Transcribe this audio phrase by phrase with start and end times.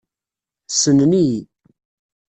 [0.69, 1.39] Ssnen-iyi.